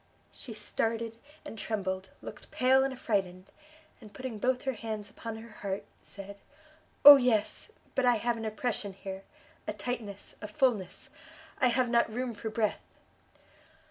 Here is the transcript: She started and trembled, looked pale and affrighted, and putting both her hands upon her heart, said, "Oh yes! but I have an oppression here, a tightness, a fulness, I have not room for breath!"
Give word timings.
She 0.31 0.55
started 0.55 1.19
and 1.45 1.59
trembled, 1.59 2.09
looked 2.23 2.49
pale 2.49 2.83
and 2.83 2.91
affrighted, 2.91 3.45
and 4.01 4.11
putting 4.11 4.39
both 4.39 4.63
her 4.63 4.73
hands 4.73 5.11
upon 5.11 5.35
her 5.37 5.51
heart, 5.57 5.83
said, 6.01 6.39
"Oh 7.05 7.17
yes! 7.17 7.69
but 7.93 8.03
I 8.03 8.15
have 8.15 8.35
an 8.35 8.45
oppression 8.45 8.93
here, 8.93 9.21
a 9.67 9.73
tightness, 9.73 10.33
a 10.41 10.47
fulness, 10.47 11.11
I 11.59 11.67
have 11.67 11.87
not 11.87 12.11
room 12.11 12.33
for 12.33 12.49
breath!" 12.49 12.81